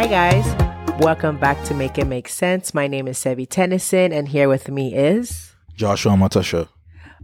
[0.00, 0.98] Hi, guys.
[0.98, 2.72] Welcome back to Make It Make Sense.
[2.72, 6.68] My name is Sevi Tennyson, and here with me is Joshua Matasha.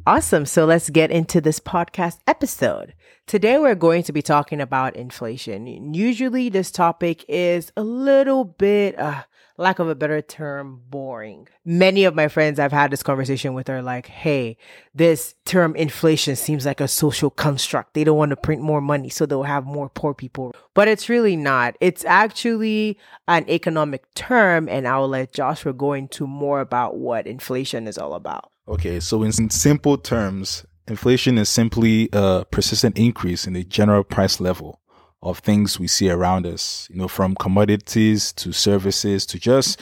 [0.07, 0.45] Awesome.
[0.45, 2.93] So let's get into this podcast episode.
[3.27, 5.95] Today, we're going to be talking about inflation.
[5.95, 9.23] Usually, this topic is a little bit, uh,
[9.59, 11.49] lack of a better term, boring.
[11.65, 14.57] Many of my friends I've had this conversation with are like, hey,
[14.95, 17.95] this term inflation seems like a social construct.
[17.95, 20.55] They don't want to print more money, so they'll have more poor people.
[20.75, 21.77] But it's really not.
[21.81, 22.99] It's actually
[23.29, 28.15] an economic term, and I'll let Joshua go into more about what inflation is all
[28.15, 28.51] about.
[28.69, 34.39] Okay, so in simple terms, Inflation is simply a persistent increase in the general price
[34.39, 34.81] level
[35.23, 39.81] of things we see around us, you know, from commodities to services to just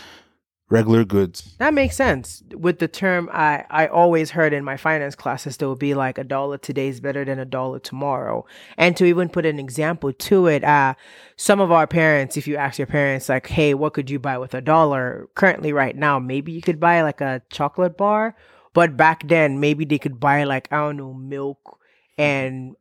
[0.71, 1.55] regular goods.
[1.59, 2.43] That makes sense.
[2.55, 6.17] With the term I, I always heard in my finance classes, there would be like
[6.17, 8.47] a dollar today is better than a dollar tomorrow.
[8.79, 10.95] And to even put an example to it, uh,
[11.37, 14.39] some of our parents, if you ask your parents like, hey, what could you buy
[14.39, 16.19] with a dollar currently right now?
[16.19, 18.35] Maybe you could buy like a chocolate bar
[18.75, 21.79] but back then, maybe they could buy like, I don't know, milk
[22.19, 22.75] and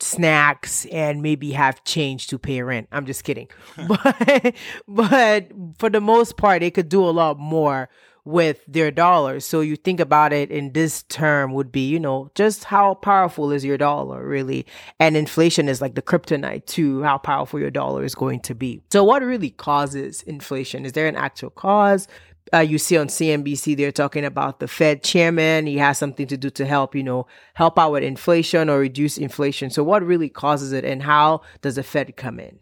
[0.00, 2.88] snacks and maybe have change to pay rent.
[2.92, 3.48] I'm just kidding.
[3.88, 4.54] but
[4.88, 7.88] but for the most part, they could do a lot more
[8.24, 9.44] with their dollars.
[9.44, 13.52] So you think about it in this term would be, you know, just how powerful
[13.52, 14.66] is your dollar really?
[14.98, 18.80] And inflation is like the kryptonite to how powerful your dollar is going to be.
[18.90, 20.86] So what really causes inflation?
[20.86, 22.08] Is there an actual cause?
[22.54, 25.66] Uh, you see on CNBC, they're talking about the Fed chairman.
[25.66, 29.18] He has something to do to help, you know, help out with inflation or reduce
[29.18, 29.70] inflation.
[29.70, 32.60] So, what really causes it, and how does the Fed come in?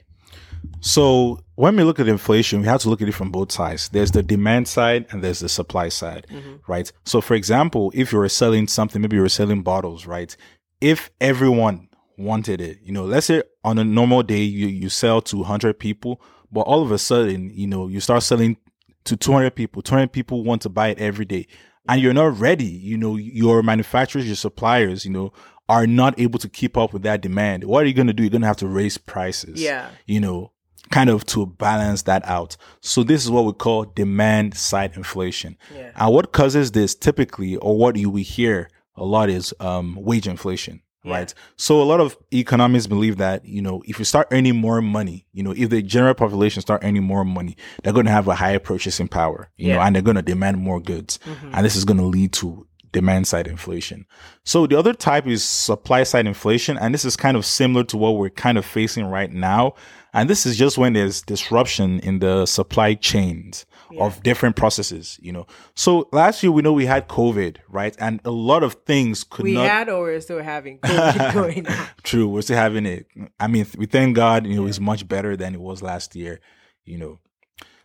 [0.81, 3.91] So, when we look at inflation, we have to look at it from both sides.
[3.91, 6.55] There's the demand side and there's the supply side, mm-hmm.
[6.67, 6.91] right?
[7.05, 10.35] So, for example, if you were selling something, maybe you were selling bottles, right?
[10.81, 15.21] If everyone wanted it, you know, let's say on a normal day you you sell
[15.23, 18.57] to 100 people, but all of a sudden, you know, you start selling
[19.05, 19.83] to 200 people.
[19.83, 21.47] 200 people want to buy it every day.
[21.89, 22.65] And you're not ready.
[22.65, 25.33] You know, your manufacturers, your suppliers, you know,
[25.69, 27.65] are not able to keep up with that demand.
[27.65, 28.23] What are you going to do?
[28.23, 29.61] You're going to have to raise prices.
[29.61, 29.91] Yeah.
[30.07, 30.53] You know,
[30.91, 32.57] kind of to balance that out.
[32.81, 35.57] So this is what we call demand side inflation.
[35.75, 35.91] Yeah.
[35.97, 40.29] And what causes this typically, or what you will hear a lot is um, wage
[40.29, 41.35] inflation right?
[41.57, 45.27] So a lot of economists believe that, you know, if you start earning more money,
[45.33, 48.35] you know, if the general population start earning more money, they're going to have a
[48.35, 49.77] higher purchasing power, you yeah.
[49.77, 51.19] know, and they're going to demand more goods.
[51.25, 51.51] Mm-hmm.
[51.55, 54.07] And this is going to lead to demand side inflation.
[54.45, 56.79] So the other type is supply side inflation.
[56.79, 59.75] And this is kind of similar to what we're kind of facing right now.
[60.15, 64.05] And this is just when there's disruption in the supply chains yeah.
[64.05, 65.47] of different processes, you know.
[65.75, 67.97] So last year we know we had COVID, right?
[67.99, 69.63] And a lot of things could we not.
[69.63, 71.87] We had or we're still having COVID going on.
[72.03, 73.07] True, we're still having it.
[73.41, 74.69] I mean, we thank God, you know, yeah.
[74.69, 76.41] it's much better than it was last year,
[76.85, 77.19] you know.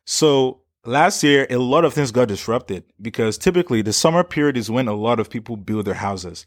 [0.04, 4.72] So last year, a lot of things got disrupted because typically the summer period is
[4.72, 6.46] when a lot of people build their houses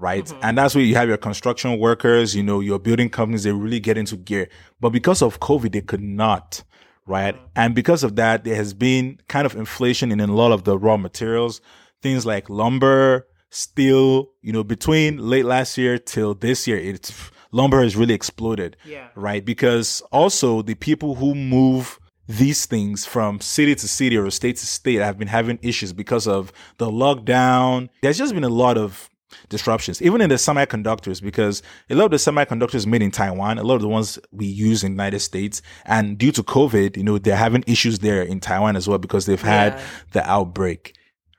[0.00, 0.26] right?
[0.26, 0.38] Mm-hmm.
[0.44, 3.80] And that's where you have your construction workers, you know, your building companies, they really
[3.80, 4.48] get into gear.
[4.78, 6.62] But because of COVID, they could not
[7.08, 7.34] right?
[7.34, 7.46] Mm-hmm.
[7.56, 10.78] And because of that, there has been kind of inflation in a lot of the
[10.78, 11.60] raw materials,
[12.02, 17.82] things like lumber, steel, you know, between late last year till this year, it's lumber
[17.82, 18.76] has really exploded.
[18.84, 19.08] Yeah.
[19.16, 19.44] Right.
[19.44, 21.98] Because also the people who move
[22.28, 26.28] these things from city to city or state to state have been having issues because
[26.28, 27.88] of the lockdown.
[28.02, 29.08] There's just been a lot of
[29.48, 33.62] disruptions, even in the semiconductors, because a lot of the semiconductors made in Taiwan, a
[33.62, 37.02] lot of the ones we use in the United States, and due to COVID, you
[37.02, 39.84] know, they're having issues there in Taiwan as well because they've had yeah.
[40.12, 40.94] the outbreak.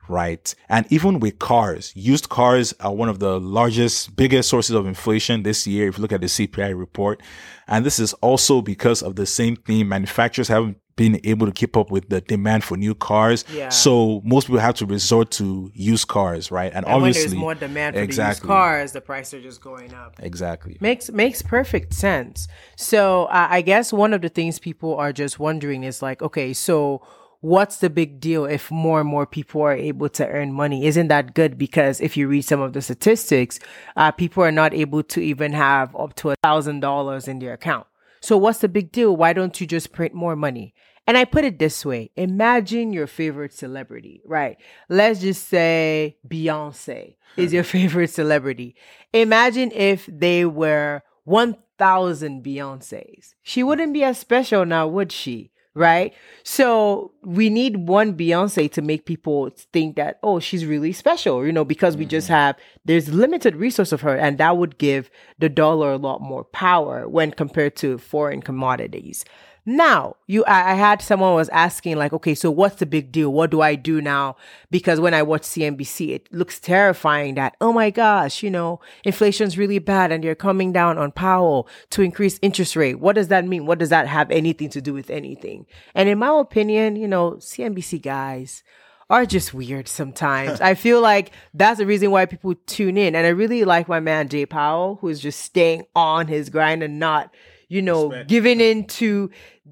[0.09, 0.53] Right.
[0.67, 5.43] And even with cars, used cars are one of the largest, biggest sources of inflation
[5.43, 5.87] this year.
[5.87, 7.21] If you look at the CPI report,
[7.67, 9.87] and this is also because of the same thing.
[9.87, 13.45] Manufacturers haven't been able to keep up with the demand for new cars.
[13.53, 13.69] Yeah.
[13.69, 16.73] So most people have to resort to used cars, right?
[16.73, 18.47] And, and obviously, when there's more demand for exactly.
[18.47, 20.15] the used cars, the prices are just going up.
[20.19, 20.77] Exactly.
[20.81, 22.47] Makes makes perfect sense.
[22.75, 26.51] So uh, I guess one of the things people are just wondering is like, okay,
[26.51, 27.01] so
[27.41, 30.85] what's the big deal if more and more people are able to earn money?
[30.85, 31.57] Isn't that good?
[31.57, 33.59] Because if you read some of the statistics,
[33.95, 37.53] uh, people are not able to even have up to a thousand dollars in their
[37.53, 37.87] account.
[38.21, 39.15] So what's the big deal?
[39.15, 40.73] Why don't you just print more money?
[41.07, 44.57] And I put it this way imagine your favorite celebrity, right?
[44.89, 48.75] Let's just say Beyonce is your favorite celebrity.
[49.13, 53.33] Imagine if they were 1,000 Beyoncés.
[53.41, 55.51] She wouldn't be as special now, would she?
[55.79, 56.13] Right?
[56.43, 61.53] So we need one Beyonce to make people think that, oh, she's really special, you
[61.53, 62.33] know, because we just mm-hmm.
[62.33, 64.17] have, there's limited resource of her.
[64.17, 69.23] And that would give the dollar a lot more power when compared to foreign commodities.
[69.65, 73.31] Now, you, I, I had someone was asking like, okay, so what's the big deal?
[73.31, 74.35] What do I do now?
[74.71, 79.57] Because when I watch CNBC, it looks terrifying that, oh my gosh, you know, inflation's
[79.57, 82.99] really bad and you're coming down on Powell to increase interest rate.
[82.99, 83.65] What does that mean?
[83.65, 85.65] What does that have anything to do with anything?
[85.93, 88.63] And in my opinion, you know, CNBC guys,
[89.09, 90.61] are just weird sometimes.
[90.61, 93.15] I feel like that's the reason why people tune in.
[93.15, 96.99] And I really like my man Jay Powell, who's just staying on his grind and
[96.99, 97.33] not,
[97.69, 98.29] you know, Respect.
[98.29, 99.29] giving into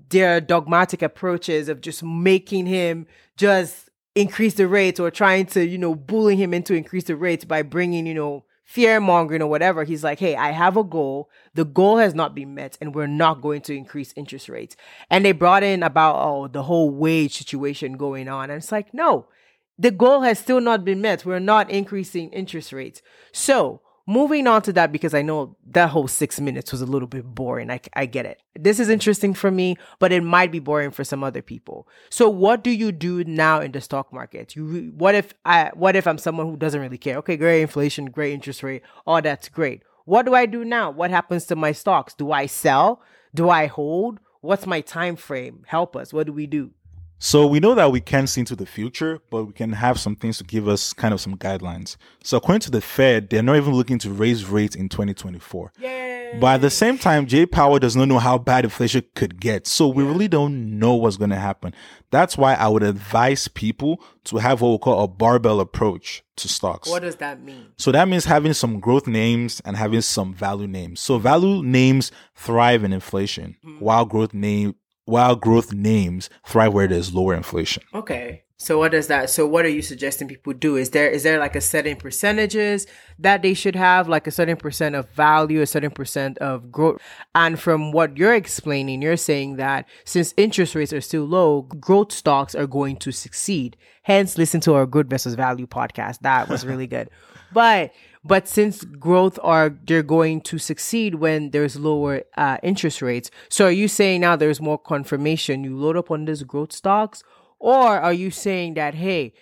[0.10, 5.78] their dogmatic approaches of just making him just increase the rates or trying to, you
[5.78, 9.84] know, bully him into increase the rates by bringing, you know, fear mongering or whatever.
[9.84, 11.30] He's like, hey, I have a goal.
[11.54, 14.76] The goal has not been met, and we're not going to increase interest rates.
[15.10, 18.94] And they brought in about oh the whole wage situation going on, and it's like,
[18.94, 19.28] no,
[19.80, 21.26] the goal has still not been met.
[21.26, 23.02] We're not increasing interest rates.
[23.32, 27.08] So moving on to that because I know that whole six minutes was a little
[27.08, 27.70] bit boring.
[27.70, 28.42] I, I get it.
[28.56, 31.88] This is interesting for me, but it might be boring for some other people.
[32.10, 34.56] So what do you do now in the stock market?
[34.56, 37.18] You re- what if I what if I'm someone who doesn't really care?
[37.18, 39.84] Okay, great inflation, great interest rate, all that's great.
[40.06, 40.90] What do I do now?
[40.90, 42.14] What happens to my stocks?
[42.14, 43.02] Do I sell?
[43.36, 44.20] Do I hold?
[44.40, 45.66] What's my time frame?
[45.68, 46.14] Help us.
[46.14, 46.72] What do we do?
[47.20, 50.16] So we know that we can't see into the future, but we can have some
[50.16, 51.98] things to give us kind of some guidelines.
[52.24, 55.74] So according to the Fed, they're not even looking to raise rates in 2024.
[55.80, 56.38] Yay.
[56.40, 59.66] But at the same time, Jay Powell does not know how bad inflation could get.
[59.66, 61.74] So we really don't know what's going to happen.
[62.12, 66.48] That's why I would advise people to have what we call a barbell approach to
[66.48, 66.90] stocks.
[66.90, 67.68] What does that mean?
[67.78, 71.00] So that means having some growth names and having some value names.
[71.00, 73.80] So value names thrive in inflation, mm-hmm.
[73.84, 74.76] while growth name
[75.08, 77.84] while growth names thrive where there's lower inflation.
[77.94, 78.44] Okay.
[78.60, 80.76] So what does that so what are you suggesting people do?
[80.78, 82.88] Is there is there like a certain percentages
[83.20, 87.00] that they should have like a certain percent of value, a certain percent of growth?
[87.36, 92.12] And from what you're explaining, you're saying that since interest rates are still low, growth
[92.12, 93.78] stocks are going to succeed.
[94.02, 96.20] Hence listen to our good versus value podcast.
[96.22, 97.10] That was really good.
[97.54, 97.94] But
[98.28, 103.32] but since growth are they're going to succeed when there's lower uh, interest rates.
[103.50, 107.24] So are you saying now there's more confirmation you load up on these growth stocks,
[107.60, 109.34] or are you saying that hey,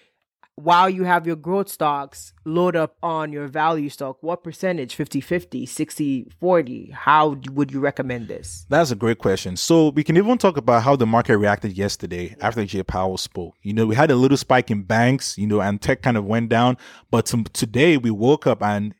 [0.56, 4.18] while you have your growth stocks, load up on your value stock.
[4.22, 4.96] What percentage?
[4.96, 6.92] 50 50, 60 40?
[6.92, 8.66] How would you recommend this?
[8.70, 9.58] That's a great question.
[9.58, 13.56] So, we can even talk about how the market reacted yesterday after Jay Powell spoke.
[13.64, 16.26] You know, we had a little spike in banks, you know, and tech kind of
[16.26, 16.78] went down.
[17.12, 18.96] But to, today we woke up and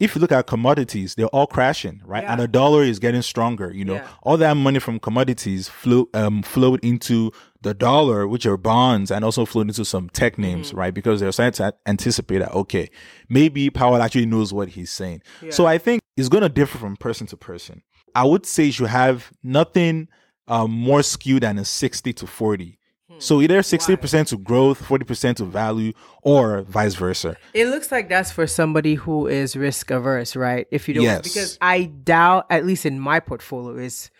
[0.00, 2.22] if you look at commodities, they're all crashing, right?
[2.22, 2.32] Yeah.
[2.32, 3.72] And the dollar is getting stronger.
[3.72, 4.06] You know, yeah.
[4.22, 7.32] all that money from commodities flew um, flowed into
[7.62, 10.78] the dollar, which are bonds, and also flowed into some tech names, mm-hmm.
[10.78, 10.94] right?
[10.94, 12.90] Because they're starting to anticipate that okay,
[13.28, 15.22] maybe Powell actually knows what he's saying.
[15.42, 15.50] Yeah.
[15.50, 17.82] So I think it's going to differ from person to person.
[18.14, 20.08] I would say you should have nothing
[20.46, 22.78] um, more skewed than a sixty to forty
[23.18, 27.36] so either 60% to growth, 40% to value, or vice versa.
[27.54, 30.66] It looks like that's for somebody who is risk averse, right?
[30.70, 31.22] If you don't, yes.
[31.22, 34.10] because I doubt, at least in my portfolio, is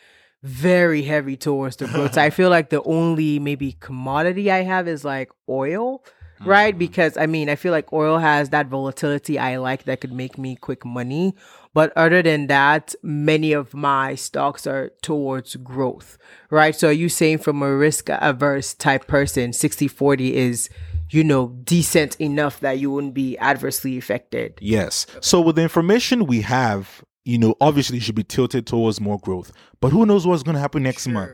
[0.48, 2.16] very heavy towards the growth.
[2.16, 6.02] I feel like the only maybe commodity I have is like oil,
[6.40, 6.72] right?
[6.72, 6.78] Mm-hmm.
[6.78, 10.38] Because I mean, I feel like oil has that volatility I like that could make
[10.38, 11.34] me quick money.
[11.74, 16.17] But other than that, many of my stocks are towards growth,
[16.50, 16.74] right?
[16.74, 20.70] So are you saying from a risk averse type person, 60 40 is,
[21.10, 24.58] you know, decent enough that you wouldn't be adversely affected?
[24.60, 25.06] Yes.
[25.20, 29.53] So with the information we have, you know, obviously should be tilted towards more growth.
[29.82, 31.13] But who knows what's going to happen next sure.
[31.13, 31.32] month?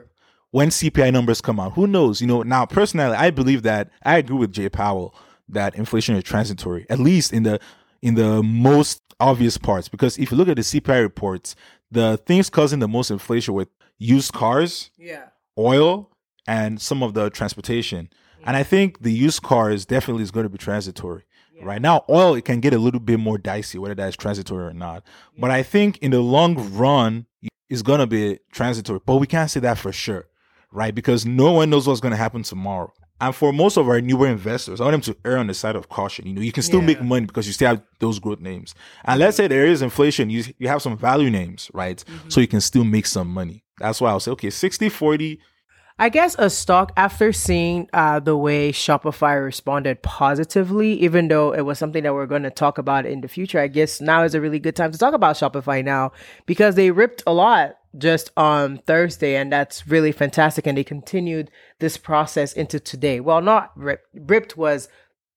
[0.51, 2.21] When CPI numbers come out, who knows?
[2.21, 5.15] You know, now personally, I believe that I agree with Jay Powell
[5.49, 7.61] that inflation is transitory, at least in the
[8.03, 9.89] in the most obvious parts.
[9.89, 11.55] Because if you look at the CPI reports,
[11.93, 16.11] the things causing the most inflation with used cars, yeah, oil,
[16.49, 18.09] and some of the transportation.
[18.41, 18.49] Yeah.
[18.49, 21.25] And I think the used cars definitely is going to be transitory.
[21.54, 21.64] Yeah.
[21.64, 24.73] Right now, oil it can get a little bit more dicey whether that's transitory or
[24.73, 25.04] not.
[25.34, 25.40] Yeah.
[25.42, 27.26] But I think in the long run,
[27.68, 29.00] it's going to be transitory.
[29.04, 30.26] But we can't say that for sure,
[30.73, 30.94] right?
[30.94, 32.92] Because no one knows what's going to happen tomorrow.
[33.20, 35.76] And for most of our newer investors, I want them to err on the side
[35.76, 36.26] of caution.
[36.26, 36.87] You know, you can still yeah.
[36.87, 38.75] make money because you still have those growth names.
[39.04, 42.04] And let's say there is inflation, you you have some value names, right?
[42.04, 42.28] Mm-hmm.
[42.28, 43.64] So you can still make some money.
[43.78, 45.40] That's why I'll say, okay, 60, 40.
[45.97, 51.61] I guess a stock after seeing uh, the way Shopify responded positively, even though it
[51.61, 54.35] was something that we're going to talk about in the future, I guess now is
[54.35, 56.11] a really good time to talk about Shopify now
[56.47, 60.67] because they ripped a lot just on Thursday, and that's really fantastic.
[60.67, 61.49] And they continued
[61.79, 63.21] this process into today.
[63.21, 64.89] Well, not ripped, ripped was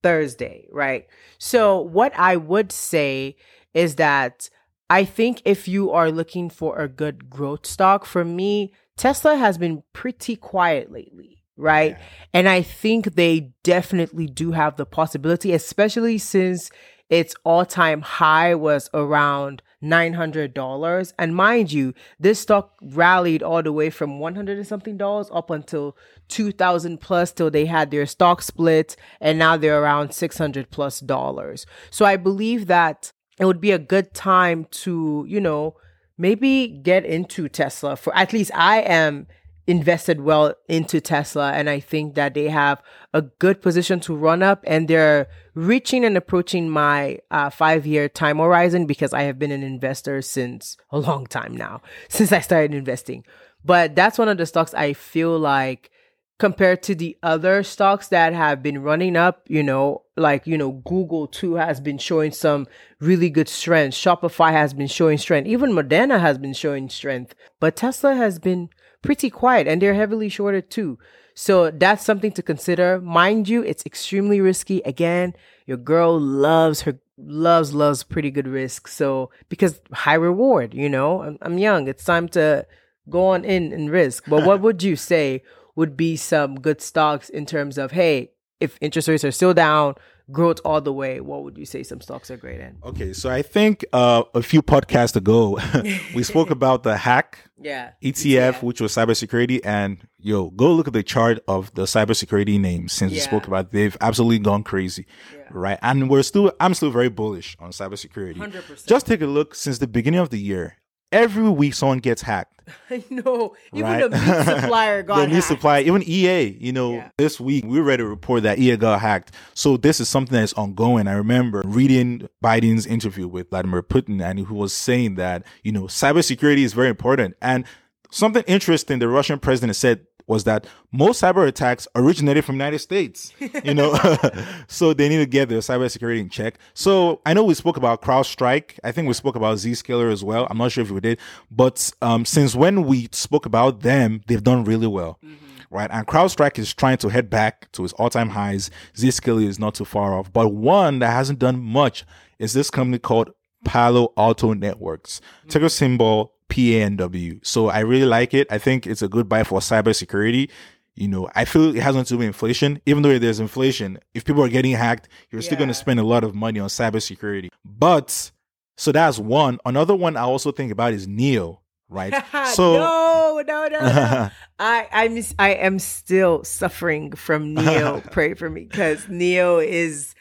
[0.02, 1.06] Thursday, right?
[1.38, 3.36] So, what I would say
[3.76, 4.50] is that
[4.90, 9.58] I think if you are looking for a good growth stock, for me, Tesla has
[9.58, 11.92] been pretty quiet lately, right?
[11.92, 12.04] Yeah.
[12.34, 16.70] And I think they definitely do have the possibility, especially since
[17.10, 21.14] its all time high was around $900.
[21.18, 25.50] And mind you, this stock rallied all the way from 100 and something dollars up
[25.50, 25.96] until
[26.30, 28.96] 2000 plus till they had their stock split.
[29.22, 31.66] And now they're around 600 plus dollars.
[31.92, 35.76] So I believe that it would be a good time to, you know,
[36.18, 39.28] maybe get into Tesla for at least I am
[39.68, 42.82] invested well into Tesla and I think that they have
[43.14, 48.08] a good position to run up and they're reaching and approaching my uh, five year
[48.08, 52.40] time horizon because I have been an investor since a long time now, since I
[52.40, 53.26] started investing.
[53.66, 55.92] But that's one of the stocks I feel like
[56.40, 60.72] compared to the other stocks that have been running up, you know, like, you know,
[60.72, 62.68] Google too has been showing some
[63.00, 63.96] really good strength.
[63.96, 65.48] Shopify has been showing strength.
[65.48, 67.34] Even Moderna has been showing strength.
[67.60, 68.70] But Tesla has been
[69.02, 71.00] pretty quiet and they're heavily shorted too.
[71.34, 73.00] So that's something to consider.
[73.00, 74.82] Mind you, it's extremely risky.
[74.82, 75.34] Again,
[75.66, 78.88] your girl loves her loves loves pretty good risk.
[78.88, 81.88] So because high reward, you know, I'm, I'm young.
[81.88, 82.66] It's time to
[83.10, 84.26] go on in and risk.
[84.28, 85.44] But what would you say
[85.78, 89.94] would be some good stocks in terms of hey, if interest rates are still down,
[90.32, 92.78] growth all the way, what would you say some stocks are great in?
[92.84, 95.60] Okay, so I think uh, a few podcasts ago
[96.16, 100.88] we spoke about the hack yeah, ETF, ETF, which was cybersecurity, and yo, go look
[100.88, 103.18] at the chart of the cybersecurity names since yeah.
[103.18, 103.66] we spoke about.
[103.66, 103.72] It.
[103.72, 105.44] They've absolutely gone crazy, yeah.
[105.52, 105.80] right?
[105.84, 108.38] And we're still, I'm still very bullish on cybersecurity.
[108.38, 108.88] 100%.
[108.88, 110.78] Just take a look since the beginning of the year
[111.12, 112.54] every week someone gets hacked.
[112.90, 113.56] I know.
[113.74, 114.12] Even right?
[114.12, 116.58] the meat supplier got the meat supplier, even EA.
[116.60, 117.10] You know, yeah.
[117.18, 119.34] this week we read a report that EA got hacked.
[119.54, 121.08] So this is something that's ongoing.
[121.08, 125.84] I remember reading Biden's interview with Vladimir Putin, and he was saying that you know
[125.84, 127.36] cybersecurity is very important.
[127.42, 127.66] And
[128.12, 133.34] something interesting, the Russian president said was that most cyber attacks originated from United States,
[133.64, 133.98] you know,
[134.68, 136.58] so they need to get their cybersecurity in check.
[136.74, 138.80] So I know we spoke about CrowdStrike.
[138.84, 140.46] I think we spoke about Zscaler as well.
[140.50, 141.20] I'm not sure if we did,
[141.50, 145.20] but um, since when we spoke about them, they've done really well.
[145.26, 145.90] Mm-hmm right?
[145.92, 148.70] And CrowdStrike is trying to head back to its all-time highs.
[148.94, 152.06] Zscaler is not too far off, but one that hasn't done much
[152.40, 153.32] is this company called
[153.66, 155.20] Palo Alto Networks.
[155.20, 155.50] Mm-hmm.
[155.50, 157.46] Ticker symbol PANW.
[157.46, 158.48] So I really like it.
[158.52, 160.50] I think it's a good buy for cybersecurity.
[160.96, 162.82] You know, I feel it has nothing to do with inflation.
[162.86, 165.46] Even though there's inflation, if people are getting hacked, you're yeah.
[165.46, 167.50] still going to spend a lot of money on cybersecurity.
[167.64, 168.32] But
[168.78, 169.60] so that's one.
[169.66, 172.14] Another one I also think about is NIO right?
[172.54, 174.30] so no, no, no, no.
[174.60, 178.02] I I'm I am still suffering from NIO.
[178.12, 180.16] Pray for me because NIO is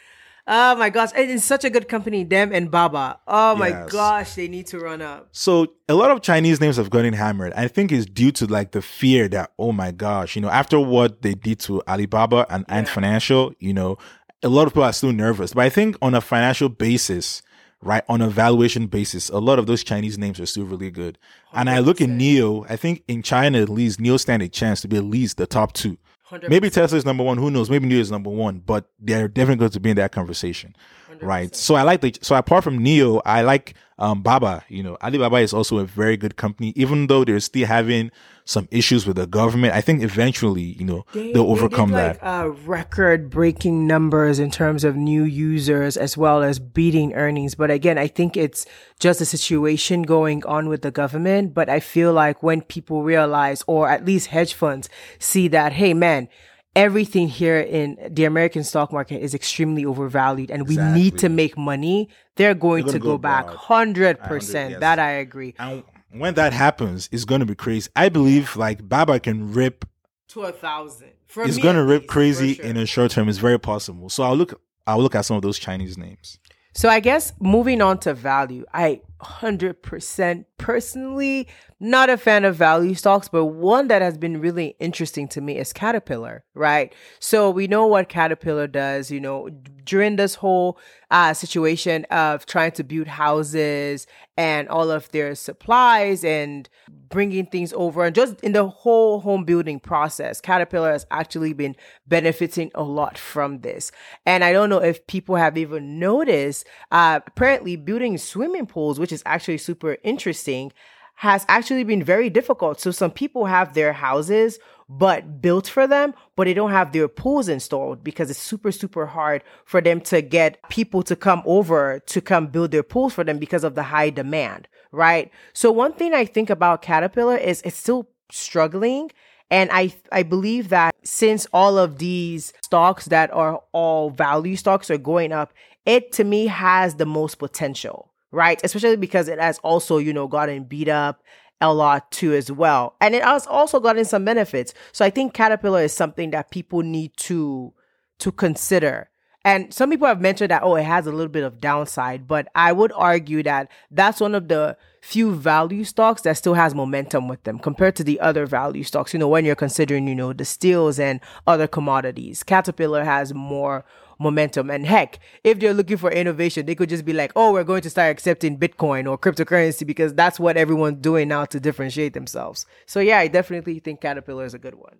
[0.48, 3.18] Oh my gosh, it's such a good company, them and Baba.
[3.26, 3.90] Oh my yes.
[3.90, 5.28] gosh, they need to run up.
[5.32, 7.52] So a lot of Chinese names have gotten hammered.
[7.54, 10.78] I think it's due to like the fear that oh my gosh, you know, after
[10.78, 12.76] what they did to Alibaba and yeah.
[12.76, 13.98] Ant Financial, you know,
[14.42, 15.52] a lot of people are still nervous.
[15.52, 17.42] But I think on a financial basis,
[17.82, 21.18] right, on a valuation basis, a lot of those Chinese names are still really good.
[21.52, 21.60] 100%.
[21.60, 24.80] And I look at NIO, I think in China at least, NIO stand a chance
[24.82, 25.98] to be at least the top two.
[26.30, 26.48] 100%.
[26.48, 27.38] Maybe Tesla is number one.
[27.38, 27.70] Who knows?
[27.70, 30.74] Maybe NIO is number one, but they're definitely going to be in that conversation,
[31.10, 31.22] 100%.
[31.22, 31.54] right?
[31.54, 32.14] So I like the.
[32.20, 34.64] So apart from NIO, I like um, Baba.
[34.68, 38.10] You know, Alibaba is also a very good company, even though they're still having
[38.44, 39.74] some issues with the government.
[39.74, 42.22] I think eventually, you know, they, will overcome they did, that.
[42.22, 47.54] Like, uh, record breaking numbers in terms of new users as well as beating earnings.
[47.54, 48.64] But again, I think it's
[49.00, 51.54] just a situation going on with the government.
[51.54, 54.88] But I feel like when people realize, or at least hedge funds
[55.18, 56.28] see that, hey, man,
[56.76, 60.92] everything here in the American stock market is extremely overvalued and exactly.
[60.92, 64.70] we need to make money, they're going they're to go, go back 100%.
[64.70, 64.80] Yes.
[64.80, 65.54] That I agree.
[65.58, 67.90] And when that happens, it's going to be crazy.
[67.96, 69.86] I believe like Baba can rip
[70.28, 71.10] to a thousand.
[71.26, 72.64] For it's going to rip crazy sure.
[72.64, 73.28] in a short term.
[73.28, 74.08] It's very possible.
[74.08, 74.60] So I'll look.
[74.86, 76.38] I'll look at some of those Chinese names.
[76.72, 82.94] So I guess moving on to value, I 100% personally not a fan of value
[82.94, 86.94] stocks, but one that has been really interesting to me is Caterpillar, right?
[87.18, 89.50] So we know what Caterpillar does, you know,
[89.84, 90.78] during this whole
[91.10, 94.06] uh, situation of trying to build houses
[94.38, 96.68] and all of their supplies and
[97.08, 101.76] bringing things over and just in the whole home building process, Caterpillar has actually been
[102.06, 103.92] benefiting a lot from this.
[104.24, 109.12] And I don't know if people have even noticed, uh, apparently building swimming pools, which
[109.12, 110.72] is actually super interesting,
[111.14, 112.80] has actually been very difficult.
[112.80, 114.58] So some people have their houses
[114.88, 119.06] but built for them, but they don't have their pools installed because it's super, super
[119.06, 123.22] hard for them to get people to come over to come build their pools for
[123.22, 125.30] them because of the high demand, right?
[125.52, 129.12] So one thing I think about Caterpillar is it's still struggling.
[129.52, 134.90] And I I believe that since all of these stocks that are all value stocks
[134.90, 135.52] are going up,
[135.84, 138.60] it to me has the most potential, right?
[138.64, 141.22] Especially because it has also, you know, gotten beat up
[141.60, 142.94] a lot too as well.
[143.00, 144.74] And it has also gotten some benefits.
[144.92, 147.72] So I think Caterpillar is something that people need to
[148.18, 149.10] to consider.
[149.44, 152.48] And some people have mentioned that, oh, it has a little bit of downside, but
[152.56, 157.28] I would argue that that's one of the few value stocks that still has momentum
[157.28, 159.12] with them compared to the other value stocks.
[159.12, 163.84] You know, when you're considering, you know, the steels and other commodities, Caterpillar has more
[164.18, 164.70] momentum.
[164.70, 167.82] And heck, if they're looking for innovation, they could just be like, oh, we're going
[167.82, 172.66] to start accepting Bitcoin or cryptocurrency because that's what everyone's doing now to differentiate themselves.
[172.86, 174.98] So, yeah, I definitely think Caterpillar is a good one.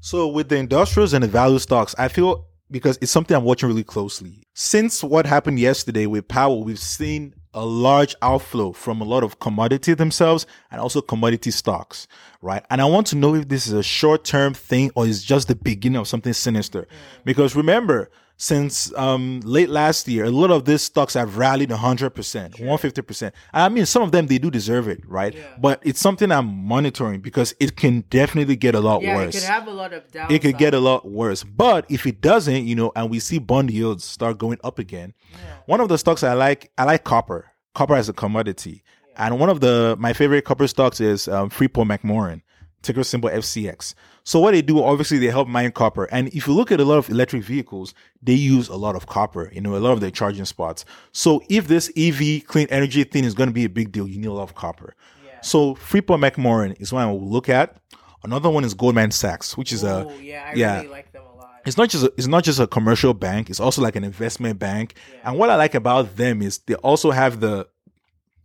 [0.00, 3.68] So, with the industrials and the value stocks, I feel because it's something I'm watching
[3.68, 4.42] really closely.
[4.54, 9.38] Since what happened yesterday with Powell, we've seen a large outflow from a lot of
[9.38, 12.08] commodity themselves and also commodity stocks,
[12.42, 12.64] right?
[12.70, 15.48] And I want to know if this is a short term thing or is just
[15.48, 16.82] the beginning of something sinister.
[16.82, 17.24] Mm.
[17.24, 22.56] Because remember, since um, late last year, a lot of these stocks have rallied 100%,
[22.56, 22.66] sure.
[22.66, 23.32] 150%.
[23.52, 25.34] I mean, some of them, they do deserve it, right?
[25.34, 25.42] Yeah.
[25.58, 29.36] But it's something I'm monitoring because it can definitely get a lot yeah, worse.
[29.36, 30.34] it could have a lot of downside.
[30.34, 31.44] It could get a lot worse.
[31.44, 35.14] But if it doesn't, you know, and we see bond yields start going up again,
[35.32, 35.38] yeah.
[35.66, 37.52] one of the stocks I like, I like copper.
[37.74, 38.82] Copper as a commodity.
[39.16, 42.42] And one of the, my favorite copper stocks is um, Freeport McMoran
[42.84, 43.94] ticker symbol FCX.
[44.22, 46.04] So what they do, obviously, they help mine copper.
[46.04, 49.06] And if you look at a lot of electric vehicles, they use a lot of
[49.06, 50.84] copper, you know, a lot of their charging spots.
[51.12, 54.18] So if this EV clean energy thing is going to be a big deal, you
[54.18, 54.94] need a lot of copper.
[55.26, 55.40] Yeah.
[55.40, 57.76] So Freeport McMoran is one I will look at.
[58.22, 61.22] Another one is Goldman Sachs, which is Ooh, a yeah, I yeah, really like them
[61.30, 61.60] a lot.
[61.66, 64.58] It's not just a, it's not just a commercial bank; it's also like an investment
[64.58, 64.94] bank.
[65.12, 65.28] Yeah.
[65.28, 67.68] And what I like about them is they also have the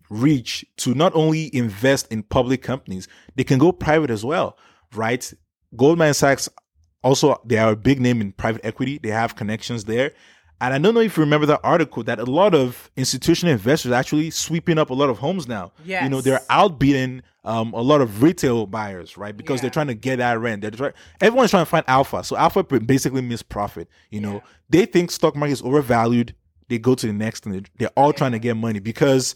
[0.10, 4.57] reach to not only invest in public companies, they can go private as well,
[4.94, 5.31] right?
[5.75, 6.50] Goldman Sachs
[7.03, 9.00] also they are a big name in private equity.
[9.01, 10.12] They have connections there.
[10.62, 13.94] And I don't know if you remember that article that a lot of institutional investors
[13.94, 15.72] actually sweeping up a lot of homes now.
[15.86, 16.03] Yes.
[16.03, 19.36] You know, they're outbidding um, a lot of retail buyers, right?
[19.36, 19.62] Because yeah.
[19.62, 20.62] they're trying to get that rent.
[20.62, 22.25] They're trying, everyone's trying to find alpha.
[22.25, 23.88] So alpha basically means profit.
[24.10, 24.40] You know, yeah.
[24.70, 26.36] they think stock market is overvalued.
[26.68, 28.18] They go to the next and they're all yeah.
[28.18, 29.36] trying to get money because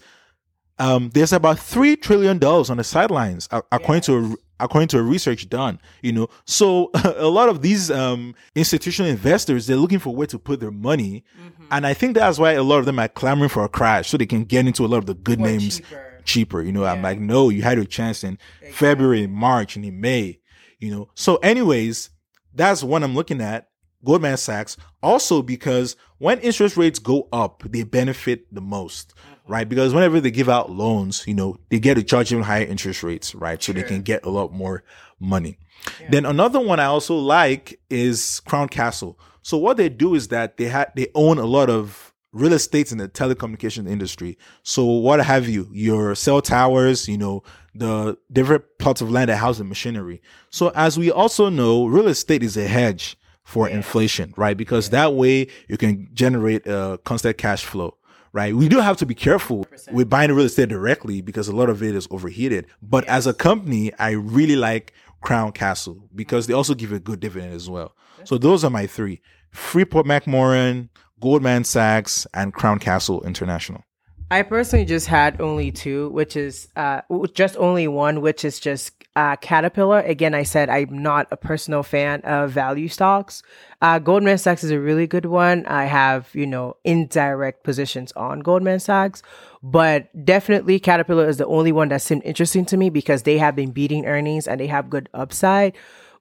[0.78, 4.06] um, there's about three trillion dollars on the sidelines, according yes.
[4.06, 5.80] to a, according to a research done.
[6.02, 10.38] You know, so a lot of these um, institutional investors they're looking for where to
[10.38, 11.64] put their money, mm-hmm.
[11.70, 14.16] and I think that's why a lot of them are clamoring for a crash so
[14.16, 16.20] they can get into a lot of the good names cheaper.
[16.24, 16.62] cheaper.
[16.62, 16.92] You know, yeah.
[16.92, 18.72] I'm like, no, you had your chance in exactly.
[18.72, 20.40] February, March, and in May.
[20.80, 22.10] You know, so anyways,
[22.52, 23.68] that's what I'm looking at.
[24.04, 29.14] Goldman Sachs also because when interest rates go up, they benefit the most.
[29.16, 29.68] Mm-hmm right?
[29.68, 33.02] Because whenever they give out loans, you know, they get to charge even higher interest
[33.02, 33.62] rates, right?
[33.62, 33.80] So sure.
[33.80, 34.82] they can get a lot more
[35.20, 35.58] money.
[36.00, 36.08] Yeah.
[36.10, 39.18] Then another one I also like is Crown Castle.
[39.42, 42.90] So what they do is that they had they own a lot of real estate
[42.90, 44.36] in the telecommunication industry.
[44.62, 45.68] So what have you?
[45.72, 47.42] Your cell towers, you know,
[47.74, 50.22] the different plots of land that house the machinery.
[50.50, 53.76] So as we also know, real estate is a hedge for yeah.
[53.76, 54.56] inflation, right?
[54.56, 55.02] Because yeah.
[55.02, 57.96] that way you can generate a constant cash flow
[58.34, 58.54] right?
[58.54, 59.92] We do have to be careful 100%.
[59.92, 62.66] with buying real estate directly because a lot of it is overheated.
[62.82, 63.14] But yes.
[63.14, 64.92] as a company, I really like
[65.22, 67.96] Crown Castle because they also give a good dividend as well.
[68.24, 73.82] So those are my three: Freeport McMoran, Goldman Sachs, and Crown Castle International.
[74.30, 77.02] I personally just had only two, which is uh,
[77.34, 80.00] just only one, which is just uh, Caterpillar.
[80.00, 83.42] Again, I said I'm not a personal fan of value stocks.
[83.80, 85.66] Uh, Goldman Sachs is a really good one.
[85.66, 89.22] I have, you know, indirect positions on Goldman Sachs,
[89.62, 93.54] but definitely Caterpillar is the only one that seemed interesting to me because they have
[93.54, 95.74] been beating earnings and they have good upside.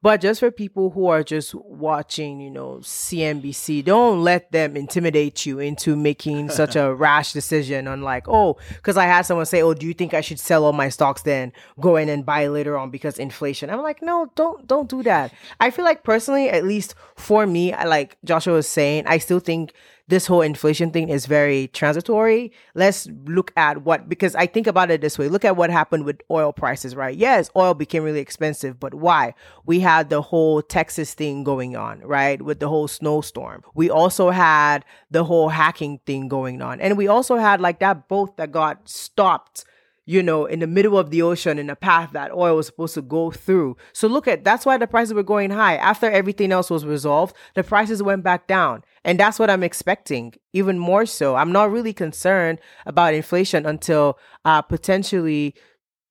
[0.04, 5.46] But just for people who are just watching, you know, CNBC, don't let them intimidate
[5.46, 9.62] you into making such a rash decision on like, oh, because I had someone say,
[9.62, 12.48] oh, do you think I should sell all my stocks then go in and buy
[12.48, 13.70] later on because inflation?
[13.70, 15.34] I'm like, no, don't don't do that.
[15.62, 19.40] I feel like personally, at least for me, I like Joshua was saying, I still
[19.40, 19.72] think
[20.14, 22.52] this whole inflation thing is very transitory.
[22.76, 26.06] Let's look at what, because I think about it this way look at what happened
[26.06, 27.18] with oil prices, right?
[27.18, 29.34] Yes, oil became really expensive, but why?
[29.66, 32.40] We had the whole Texas thing going on, right?
[32.40, 33.64] With the whole snowstorm.
[33.74, 36.80] We also had the whole hacking thing going on.
[36.80, 39.66] And we also had like that boat that got stopped
[40.06, 42.94] you know, in the middle of the ocean in a path that oil was supposed
[42.96, 43.78] to go through.
[43.94, 45.78] So look at that's why the prices were going high.
[45.78, 48.84] After everything else was resolved, the prices went back down.
[49.06, 51.36] And that's what I'm expecting, even more so.
[51.36, 55.56] I'm not really concerned about inflation until uh, potentially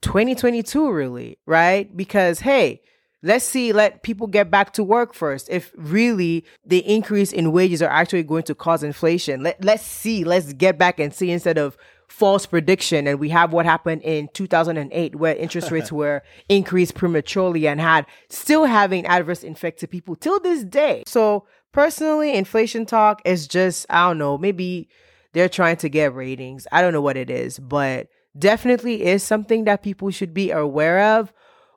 [0.00, 1.94] 2022 really, right?
[1.94, 2.80] Because hey,
[3.22, 7.80] let's see let people get back to work first if really the increase in wages
[7.80, 11.56] are actually going to cause inflation let, let's see let's get back and see instead
[11.56, 11.76] of
[12.12, 13.06] false prediction.
[13.06, 18.06] And we have what happened in 2008 where interest rates were increased prematurely and had
[18.28, 21.04] still having adverse effect to people till this day.
[21.06, 24.90] So personally inflation talk is just i don't know maybe
[25.32, 26.66] they're trying to get ratings.
[26.70, 31.16] I don't know what it is but definitely is something that people should be aware
[31.16, 31.32] of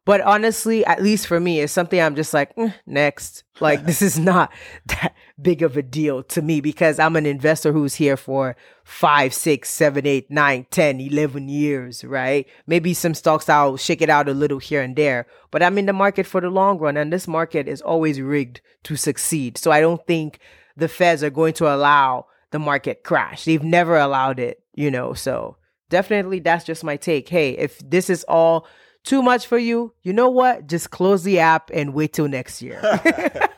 [0.05, 3.43] but honestly, at least for me, it's something I'm just like, mm, next.
[3.59, 4.53] Like, this is not
[4.85, 9.33] that big of a deal to me because I'm an investor who's here for five,
[9.33, 12.47] six, seven, eight, nine, 10, 11 years, right?
[12.67, 15.87] Maybe some stocks I'll shake it out a little here and there, but I'm in
[15.87, 19.57] the market for the long run and this market is always rigged to succeed.
[19.57, 20.39] So I don't think
[20.77, 23.45] the feds are going to allow the market crash.
[23.45, 25.57] They've never allowed it, you know, so
[25.89, 27.27] definitely that's just my take.
[27.27, 28.67] Hey, if this is all
[29.05, 30.67] too much for you, you know what?
[30.67, 32.81] Just close the app and wait till next year.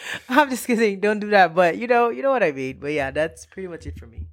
[0.28, 1.00] I'm just kidding.
[1.00, 1.54] Don't do that.
[1.54, 2.78] But you know, you know what I mean.
[2.80, 4.26] But yeah, that's pretty much it for me.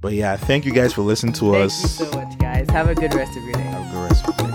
[0.00, 1.98] But yeah, thank you guys for listening to thank us.
[1.98, 2.70] Thank you so much, guys.
[2.70, 3.60] Have a good rest of your day.
[3.60, 4.49] Have a good rest of your day.